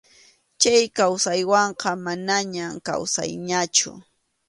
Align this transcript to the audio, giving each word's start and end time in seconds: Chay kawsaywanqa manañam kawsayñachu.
Chay 0.61 0.83
kawsaywanqa 0.97 1.89
manañam 2.05 2.73
kawsayñachu. 2.85 3.91